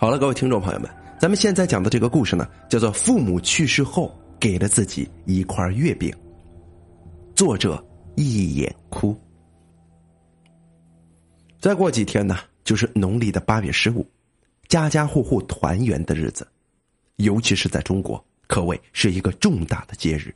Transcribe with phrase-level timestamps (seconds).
[0.00, 0.88] 好了，各位听众朋友们，
[1.18, 6.08] 咱们现在讲的这个故事呢，叫做《父母去世后给了自己一块月饼》，
[7.34, 9.20] 作者一眼哭。
[11.58, 14.06] 再过几天呢，就是农历的八月十五，
[14.68, 16.46] 家家户户团圆的日子，
[17.16, 20.32] 尤其是在中国，可谓是一个重大的节日。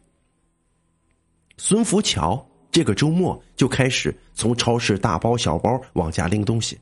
[1.57, 6.77] 孙福桥这个周末就开始从超市大包小包往家拎东西，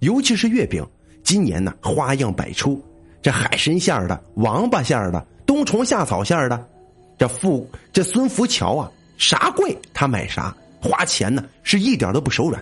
[0.00, 0.86] 尤其是月饼。
[1.30, 2.84] 今年呢，花样百出，
[3.22, 6.68] 这海参馅儿的、王八馅儿的、冬虫夏草馅儿的，
[7.16, 12.60] 这富这孙福桥啊，啥贵他买啥，花钱呢是一点都不手软，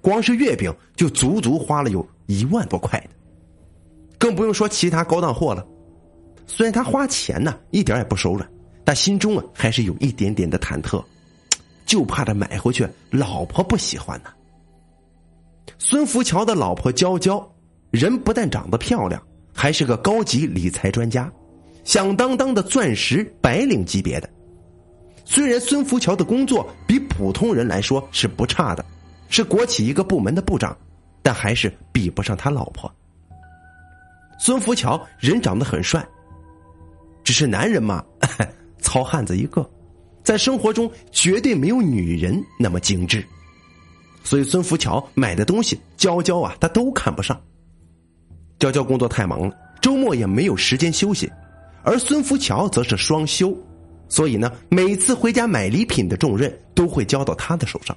[0.00, 3.08] 光是月饼就足足花了有一万多块的，
[4.16, 5.66] 更不用说其他高档货了。
[6.46, 8.48] 虽然他花钱呢一点也不手软，
[8.84, 11.04] 但心中啊还是有一点点的忐忑，
[11.84, 14.30] 就怕这买回去老婆不喜欢呢。
[15.80, 17.44] 孙福桥的老婆娇娇。
[17.94, 19.22] 人不但长得漂亮，
[19.54, 21.32] 还是个高级理财专家，
[21.84, 24.28] 响当当的钻石白领级别的。
[25.24, 28.84] 虽然孙福桥的工作比普通人来说是不差的，
[29.28, 30.76] 是国企一个部门的部长，
[31.22, 32.92] 但还是比不上他老婆。
[34.40, 36.04] 孙福桥人长得很帅，
[37.22, 38.04] 只是男人嘛，
[38.80, 39.64] 糙汉子一个，
[40.24, 43.24] 在生活中绝对没有女人那么精致，
[44.24, 47.40] 所以孙福桥买的东西，娇娇啊，他都看不上。
[48.64, 51.30] 娇娇工作太忙了，周末也没有时间休息，
[51.82, 53.54] 而孙福桥则是双休，
[54.08, 57.94] 所以呢，每次回家买礼品的重任都会交到他的手上。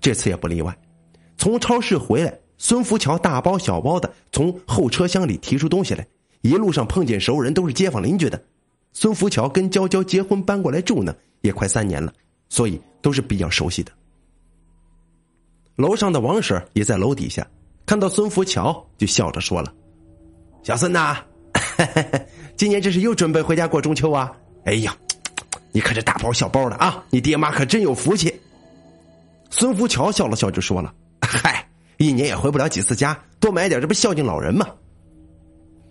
[0.00, 0.72] 这次也不例外，
[1.36, 6.06] 从超市回来，孙福桥大包小包的从后车厢里提出东西来，
[6.42, 8.40] 一路上碰见熟人，都是街坊邻居的。
[8.92, 12.14] 孙福桥跟娇娇结婚搬过来住呢，也快三年了，
[12.48, 13.90] 所以都是比较熟悉的。
[15.74, 17.44] 楼上的王婶也在楼底下。
[17.86, 19.72] 看到孙福桥，就笑着说了
[20.64, 21.18] ：“小孙呐，
[22.56, 24.32] 今年这是又准备回家过中秋啊？
[24.64, 24.94] 哎呀，
[25.70, 28.34] 你看这大包小包的啊，你爹妈可真有福气。”
[29.50, 30.92] 孙福桥笑了笑，就说了
[31.22, 31.64] ：“嗨，
[31.98, 34.66] 一年也回不了几次家，多买点，这不孝敬老人吗？”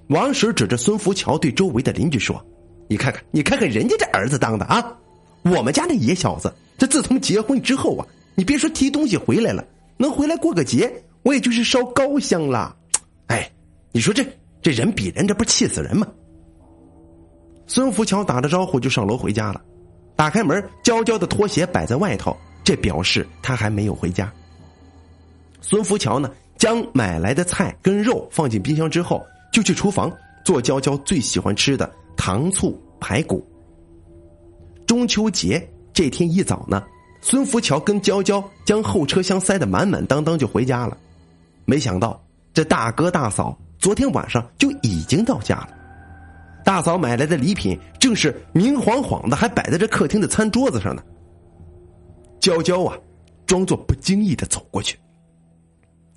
[0.09, 2.45] 王婶指着孙福桥对周围的邻居说
[2.89, 4.85] ：“你看看，你看看人家这儿子当的啊！
[5.43, 10.91] 我们家那野小子，这自从结婚之后啊，你别说提东西回来了，能回来过个节。”
[11.25, 12.77] 我也就是烧高香了，
[13.25, 13.51] 哎，
[13.91, 14.23] 你说这
[14.61, 16.07] 这人比人，这不气死人吗？
[17.65, 19.59] 孙福桥打着招呼就上楼回家了，
[20.15, 24.31] 打开门，娇娇的拖鞋摆在外头，这表示他还没有回家。
[25.61, 33.43] 孙福桥呢，将买来的菜跟肉放进冰箱之后，就去厨房做娇娇最喜欢吃的糖醋排骨。
[34.85, 36.83] 中秋节这天一早呢，
[37.19, 40.95] 孙福桥跟娇娇将后车厢塞得满满当当，就回家了。
[41.65, 45.69] 没想到这大哥大嫂昨天晚上就已经到家了，
[46.63, 51.03] 大嫂买来的礼品正是明晃晃的，还摆在这客厅的餐桌子上呢。
[52.39, 52.97] 娇娇啊，
[53.45, 54.97] 装作不经意的走过去，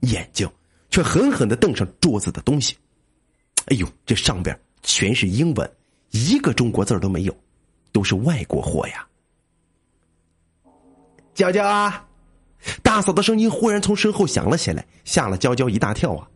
[0.00, 0.48] 眼睛
[0.90, 2.76] 却狠狠的瞪上桌子的东西。
[3.66, 5.70] 哎呦，这上边全是英文，
[6.10, 7.36] 一个中国字都没有，
[7.92, 9.06] 都是外国货呀！
[11.34, 12.07] 娇娇啊！
[12.82, 16.26] 大嫂的声音忽然从身后响了起来，吓了娇娇一大跳啊！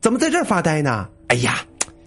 [0.00, 1.08] 怎么在这儿发呆呢？
[1.28, 1.64] 哎呀，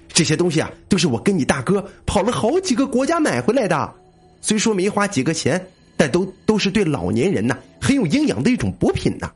[0.09, 3.94] 这些东西啊，都是我跟你大哥跑了好几个国家买回来的。
[4.42, 9.31] 虽说没花几个钱，但都都是对老年人呐很有营养的一种补品呐。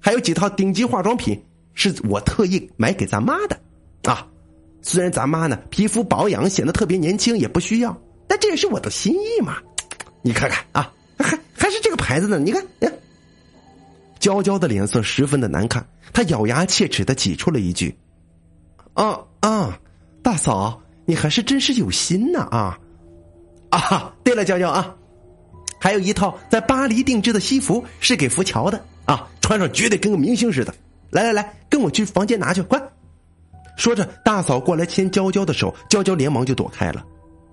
[0.00, 1.38] 还有几套顶级化妆品，
[1.74, 3.58] 是我特意买给咱妈的
[4.04, 4.26] 啊。
[4.82, 9.56] 虽然咱妈呢皮肤保养显得特别年轻，也不需要，但这也是我的心意嘛。
[10.22, 12.92] 你看看啊，还还是这个牌子呢，你看，哎。
[14.18, 17.96] 娇娇的脸色十分的难看，她咬牙切齿的挤出了一句
[18.94, 19.78] ：“啊啊，
[20.22, 22.78] 大嫂，你还是真是有心呐啊！
[23.70, 24.94] 啊，对了，娇娇啊，
[25.80, 30.74] 还有一套在巴黎定制的西服是给福桥的啊，穿上绝对跟个明星似的。
[31.10, 32.80] 来来来，跟我去房间拿去，快！”
[33.78, 37.04] 说着，大嫂过来牵娇娇的手，娇娇连忙就躲开了。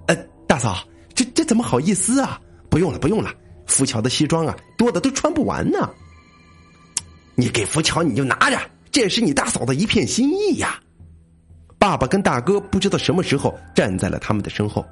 [0.08, 0.16] 呃，
[0.48, 0.84] 大嫂，
[1.14, 2.42] 这这怎么好意思啊？
[2.70, 3.32] 不用了，不用了，
[3.68, 5.88] 福桥的西装啊，多的都穿不完呢。
[7.36, 8.60] 你给福桥你就拿着，
[8.92, 10.80] 这是你大嫂的一片心意呀。
[11.78, 14.84] 爸爸跟大哥不知道什么时候站在了他们的身后。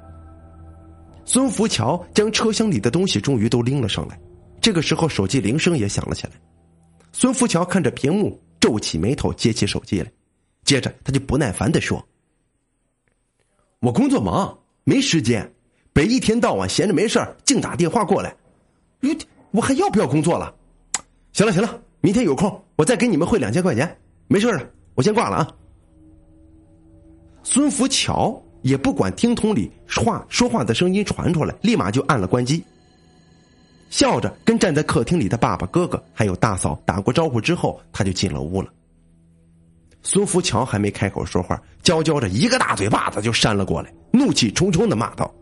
[1.24, 4.20] 孙福桥将车厢里的东西终于都拎了上来，
[4.60, 6.32] 这个时候手机铃声也响了起来。
[7.12, 10.12] 孙福桥看着屏幕，皱起眉头接起手机来，
[10.64, 12.06] 接着他就不耐烦的说
[13.80, 15.50] ：“我工作忙，没时间，
[15.94, 18.36] 别一天到晚闲着没事净打电话过来，
[19.50, 20.54] 我还要不要工作了？
[21.32, 23.96] 行了行了。”明天有空，我再给你们汇两千块钱。
[24.28, 24.62] 没事了，
[24.94, 25.50] 我先挂了啊。
[27.42, 32.62] 孙福桥也不管听筒里话说话的声音传出来，立马就按了关机。
[33.88, 38.68] 笑着跟站在客厅里的爸爸、哥哥还有大嫂打过招呼之后，他就进了屋了。
[40.02, 45.32] 孙福桥还没开口说话，娇娇着一个大嘴巴子就扇了过来，怒气冲冲的骂道：“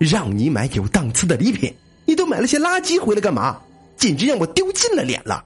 [0.00, 1.70] 让你买有档次的礼品，
[2.06, 3.60] 你都买了些垃圾回来干嘛？
[3.96, 5.44] 简直让我丢尽了脸了！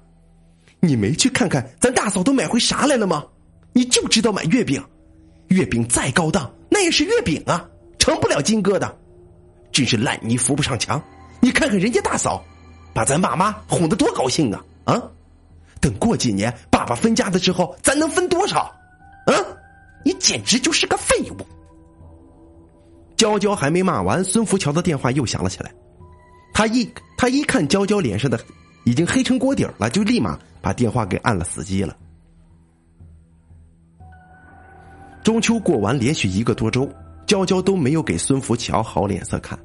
[0.81, 3.25] 你没去看看咱大嫂都买回啥来了吗？
[3.73, 4.83] 你就知道买月饼，
[5.49, 7.69] 月饼再高档，那也是月饼啊，
[7.99, 8.91] 成不了金疙瘩。
[9.71, 11.01] 真是烂泥扶不上墙！
[11.41, 12.45] 你看看人家大嫂，
[12.93, 14.65] 把咱爸妈哄得多高兴啊！
[14.85, 15.03] 啊，
[15.81, 18.63] 等过几年爸爸分家的时候，咱能分多少？
[19.27, 19.35] 啊，
[20.05, 21.47] 你简直就是个废物！
[23.17, 25.73] 娇娇还没骂完，孙福桥的电话又响了起来。
[26.61, 26.87] 他一
[27.17, 28.39] 他一看娇娇脸上的
[28.85, 31.97] 已经黑成锅底了，就立马把电话给按了死机了。
[35.23, 36.87] 中秋过完，连续一个多周，
[37.27, 39.59] 娇娇都没有给孙福桥好脸色看，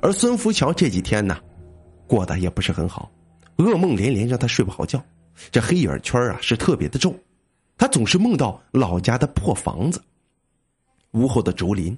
[0.00, 1.38] 而孙福桥这几天呢，
[2.08, 3.08] 过得也不是很好，
[3.58, 5.00] 噩梦连连，让他睡不好觉。
[5.52, 7.16] 这黑眼圈啊是特别的重，
[7.76, 10.02] 他总是梦到老家的破房子、
[11.12, 11.96] 屋后的竹林。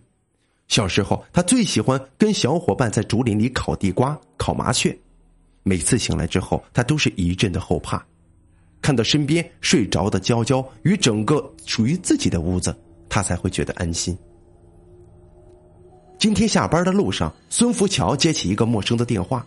[0.71, 4.97] 小时候，他最喜欢跟小伙伴在竹林里烤地瓜、烤麻雀。
[5.65, 8.01] 每次醒来之后，他都是一阵的后怕。
[8.81, 12.73] 看到身边睡着的娇娇与整个属于自己的屋子，
[13.09, 14.17] 他才会觉得安心。
[16.21, 19.45] 今天下班的路上，孙福桥接起一个陌生的电话，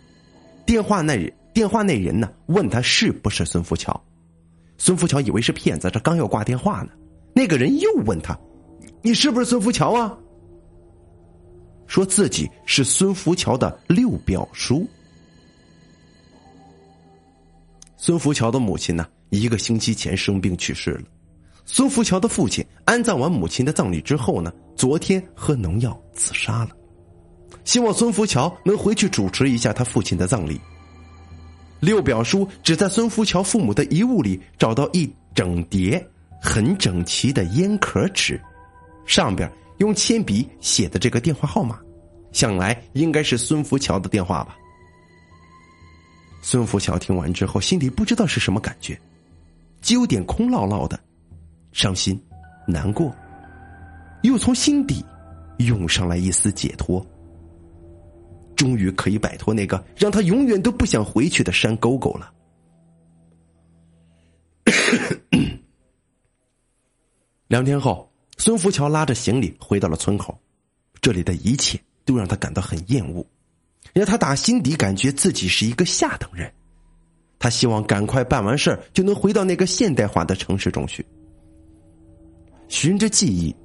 [0.66, 3.98] 电话那人电话那人呢问他是不是孙福桥，
[4.78, 6.90] 孙福桥以为是骗子，这刚要挂电话呢，
[7.34, 8.38] 那个人又问他
[9.02, 10.18] ：“你是不是孙福桥啊？”
[11.94, 14.90] 说自己是孙福桥的六表叔。
[17.98, 21.04] 孙福桥的母亲呢，一个星期前生病去世了。
[21.66, 26.72] 孙福桥的父亲安葬完母亲的葬礼之后呢，昨天喝农药自杀了。
[27.64, 30.60] 希望孙福桥能回去主持一下他父亲的葬礼。
[31.80, 36.04] 六表叔只在孙福桥父母的遗物里找到一整叠
[36.42, 38.42] 很整齐的烟壳纸，
[39.06, 39.48] 上边。
[39.78, 41.80] 用铅笔写的这个电话号码，
[42.32, 44.58] 想来应该是孙福桥的电话吧。
[46.42, 49.00] 孙福桥听完之后，心里不知道是什么感觉，
[49.82, 51.00] 既有点空落落的，
[51.72, 52.22] 伤心、
[52.68, 53.14] 难过，
[54.24, 55.04] 又从心底
[55.58, 57.06] 涌上来一丝解脱。
[58.56, 62.32] 终于可以摆脱那个让他永远都不想回去的山沟沟了。
[67.48, 68.13] 两天后。
[68.44, 70.38] 孙福桥拉着行李回到了村口，
[71.02, 73.26] 这里的一切都让他感到很厌恶，
[73.94, 76.54] 让他打心底感觉自己是一个下等人。
[77.40, 81.06] 他希望赶快办完事儿，就能回到那个现代化的城市中去。
[82.68, 83.56] 循着记忆，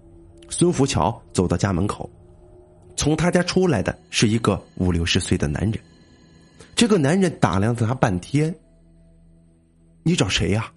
[0.49, 2.09] 孙福桥走到家门口，
[2.97, 5.81] 从他家出来的是一个五六十岁的男人。
[6.77, 8.55] 这个男人打量了他半天
[10.07, 10.73] ：“你找谁呀？”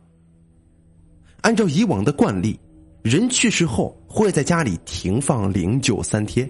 [1.42, 2.60] 按照以往的惯例。
[3.04, 6.48] 人去世后会在家里停放灵柩三天，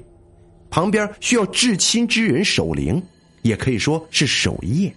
[0.69, 3.01] 旁边需要至亲之人守灵，
[3.42, 4.94] 也可以说是守夜。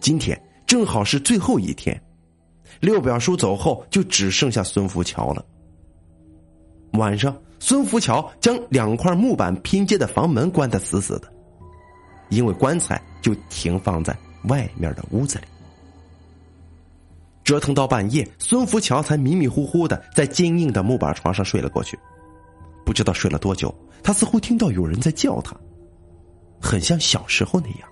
[0.00, 2.00] 今天正好是最后一天，
[2.80, 5.44] 六表叔走后就只剩下孙福桥了。
[6.92, 11.32] 晚上，孙福桥将两块木板拼接的房门关得死死的，
[12.28, 15.44] 因为棺材就停放在外面的屋子里。
[17.44, 21.98] 折腾到半夜，孙福桥才迷迷糊糊的在坚硬的木板床上睡了过去。
[22.84, 23.72] 不知道睡了多久，
[24.02, 25.54] 他似乎听到有人在叫他，
[26.60, 27.88] 很像小时候那样。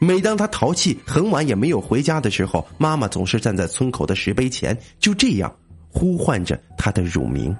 [0.00, 5.54] 每当他淘气很晚也没有回家的时候，妈妈总是站在村口的石碑前，就这样
[5.88, 7.56] 呼唤着他的乳名。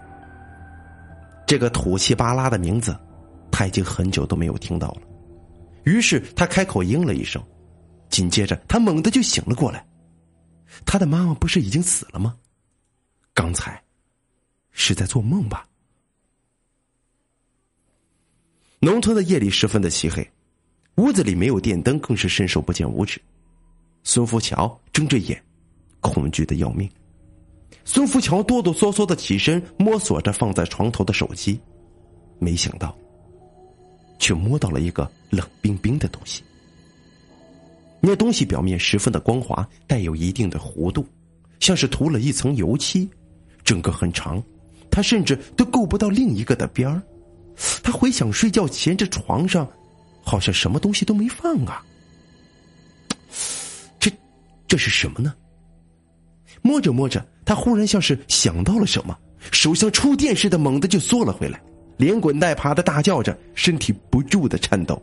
[1.47, 2.97] 这个土气巴拉的名字，
[3.51, 5.03] 他已经很久都没有听到了。
[5.85, 7.43] 于是他开口应了一声，
[8.11, 9.85] 紧接着他猛地就醒了过来。
[10.85, 12.37] 他的妈妈不是已经死了吗？
[13.33, 13.83] 刚才
[14.71, 15.69] 是在做梦吧？
[18.81, 20.29] 农村的夜里十分的漆黑，
[20.97, 23.21] 屋子里没有电灯，更是伸手不见五指。
[24.03, 25.43] 孙福桥睁着眼，
[26.01, 26.91] 恐惧的要命。
[27.85, 31.61] 孙福桥哆哆嗦嗦的起身，摸索着放在床头的手机，
[32.39, 32.97] 没想到，
[34.19, 36.45] 却摸到了一个冷冰冰的东西。
[38.07, 41.07] 那东西表面十分的光滑，带有一定的弧度，
[41.59, 43.09] 像是涂了一层油漆，
[43.65, 44.43] 整个很长，
[44.91, 47.03] 他甚至都够不到另一个的边儿。
[47.83, 49.67] 他回想睡觉前这床上，
[50.23, 51.83] 好像什么东西都没放啊。
[53.99, 54.11] 这，
[54.69, 55.35] 这是什么呢？
[56.61, 59.17] 摸着摸着，他忽然像是想到了什么，
[59.51, 61.59] 手像触电似的猛地就缩了回来，
[61.97, 65.03] 连滚带爬的大叫着，身体不住的颤抖。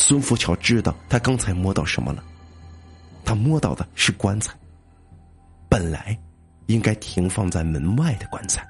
[0.00, 2.22] 孙福桥知道他刚才摸到什么了，
[3.24, 4.54] 他摸到的是棺材。
[5.68, 6.16] 本来
[6.66, 8.64] 应该停放在门外的棺材。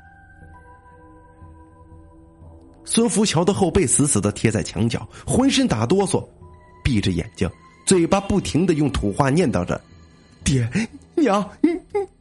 [2.83, 6.27] 孙福桥的后背死死的贴在墙角，浑身打哆嗦，
[6.83, 7.49] 闭着眼睛，
[7.85, 9.79] 嘴巴不停的用土话念叨着
[10.43, 10.67] ：“爹
[11.15, 11.69] 娘，你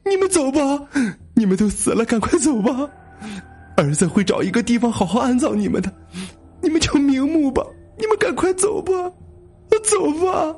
[0.04, 0.60] 你们走吧，
[1.34, 2.90] 你们都死了，赶快走吧，
[3.78, 5.92] 儿子会找一个地方好好安葬你们的，”
[7.98, 8.92] 你们赶快走吧，
[9.84, 10.56] 走吧。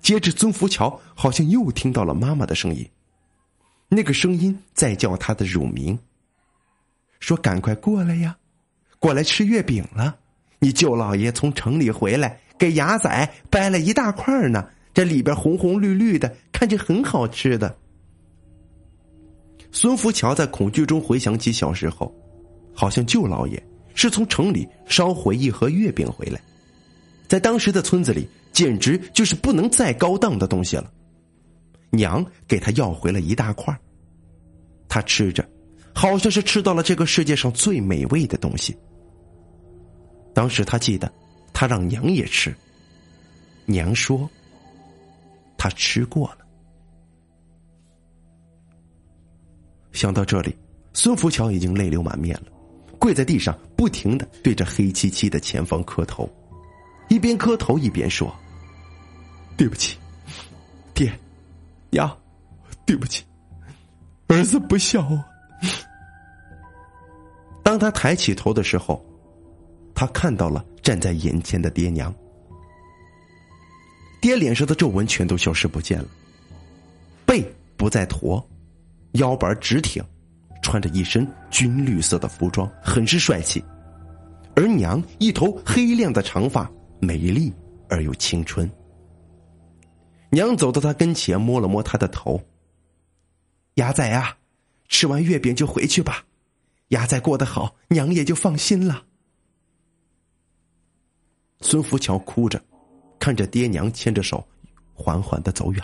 [0.00, 2.88] 接着，孙福桥好像又听到了妈妈的声音，
[3.88, 5.98] 那个声音在叫他的乳名，
[7.20, 8.36] 说：“赶快过来呀，
[8.98, 10.16] 过来吃月饼了。
[10.60, 17.76] 你舅老爷从城里回来，给牙仔掰了一大块呢，这里边红红绿绿的，看着很好吃的。”
[19.70, 22.14] 孙福桥在恐惧中回想起小时候，
[22.72, 23.67] 好像舅老爷。
[23.98, 26.40] 是从城里捎回一盒月饼回来，
[27.26, 30.88] 在当时的村子里，简直就是不能再高档的东西了。
[31.90, 33.76] 娘给他要回了一大块
[34.88, 35.44] 他吃着，
[35.92, 38.76] 好像是吃到了这个世界上最美味的东西。
[40.32, 41.12] 当时他记得，
[41.52, 42.54] 他让娘也吃，
[43.66, 44.30] 娘说，
[45.56, 46.38] 他吃过了。
[49.90, 50.56] 想到这里，
[50.92, 52.52] 孙福桥已经泪流满面了。
[52.98, 56.28] 跪在地上，不停的对着黑漆漆的前方磕头，
[57.08, 58.34] 一边磕头一边说
[59.56, 59.96] ：“对不起，
[60.94, 61.12] 爹，
[61.90, 62.14] 娘，
[62.84, 63.24] 对不起，
[64.26, 65.24] 儿子不孝啊。”
[67.62, 69.04] 当他抬起头的时候，
[69.94, 72.12] 他看到了站在眼前的爹娘。
[74.20, 76.08] 爹脸上的皱纹全都消失不见了，
[77.24, 77.44] 背
[77.76, 78.44] 不再驼，
[79.12, 80.02] 腰板直挺。
[80.62, 83.62] 穿着一身军绿色的服装，很是帅气，
[84.54, 87.52] 而娘一头黑亮的长发，美丽
[87.88, 88.70] 而又青春。
[90.30, 92.40] 娘走到他跟前，摸了摸他的头。
[93.74, 94.36] 牙仔啊，
[94.88, 96.24] 吃完月饼就回去吧，
[96.88, 99.04] 牙仔过得好，娘也就放心了。
[101.60, 102.62] 孙福桥哭着，
[103.18, 104.46] 看着爹娘牵着手，
[104.92, 105.82] 缓缓的走远。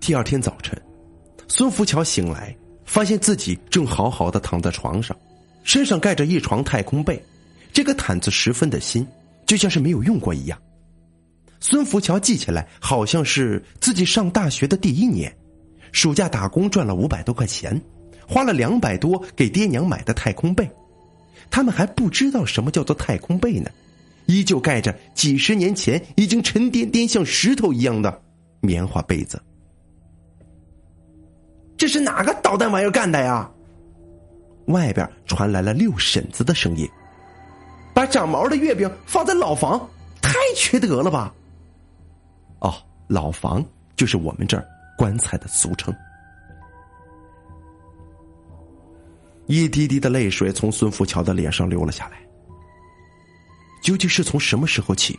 [0.00, 0.80] 第二天早晨，
[1.48, 5.14] 孙福桥醒来，发现自己正好好的躺在床上，
[5.64, 7.22] 身上盖着一床太空被，
[7.72, 9.06] 这个毯子十分的新，
[9.46, 10.58] 就像是没有用过一样。
[11.60, 15.30] 孙福桥记起来，好像是自己上大学的第一年，
[15.92, 17.78] 暑假打工赚了五百多块钱，
[18.26, 20.70] 花了两百多给爹娘买的太空被，
[21.50, 23.68] 他们还不知道什么叫做太空被呢，
[24.24, 28.22] 依旧盖着几十年前已经沉甸甸像石头一样的
[28.60, 29.38] 棉花被子。
[31.78, 33.50] 这是哪个捣蛋玩意儿干的呀？
[34.66, 36.86] 外边传来了六婶子的声音
[37.94, 39.88] ：“把长毛的月饼放在老房，
[40.20, 41.32] 太缺德了吧！”
[42.60, 42.74] 哦，
[43.06, 43.64] 老房
[43.96, 44.66] 就是我们这儿
[44.98, 45.94] 棺材的俗称。
[49.46, 52.18] 一滴滴的泪水从孙福桥的脸上流了下来。
[53.82, 55.18] 究竟是从什么时候起，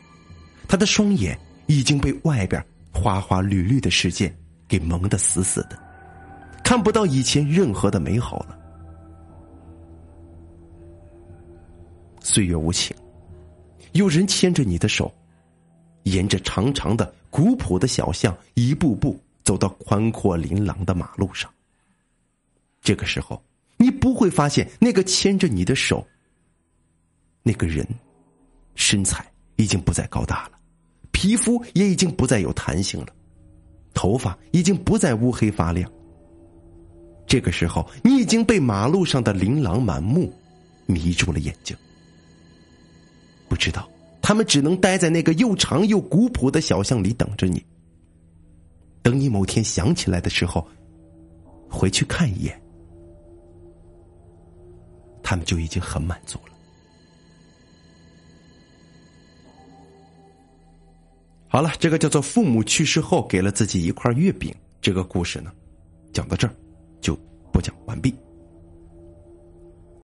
[0.68, 1.36] 他的双眼
[1.66, 2.64] 已经被外边
[2.94, 4.32] 花花绿绿的世界
[4.68, 5.89] 给蒙得死死的？
[6.70, 8.56] 看不到以前任何的美好了。
[12.22, 12.96] 岁月无情，
[13.94, 15.12] 有人牵着你的手，
[16.04, 21.52] 沿着长长的古朴的小巷，一步步走到宽阔琳琅的马路上。
[22.84, 23.44] 这个时候，
[23.78, 26.06] 你不会发现那个牵着你的手
[27.42, 27.84] 那个人，
[28.76, 30.52] 身材已经不再高大了，
[31.10, 33.08] 皮肤也已经不再有弹性了，
[33.96, 35.92] 头发已经不再乌黑发亮。
[37.30, 40.34] 这个时候，你已经被马路上的琳琅满目
[40.88, 41.78] 迷住了眼睛。
[43.48, 43.88] 不知道，
[44.20, 47.64] 他们只能待在那个又长又古朴的小巷里等着你。
[49.04, 50.68] 等你某天想起来的时候，
[51.70, 52.60] 回去看一眼，
[55.22, 56.54] 他们就已经很满足了。
[61.48, 65.52] 好了，这个叫做父母去世后给了自己一块月饼这个故事呢，
[66.12, 66.54] 讲到这儿。
[67.02, 67.18] 就
[67.52, 68.16] 播讲完毕。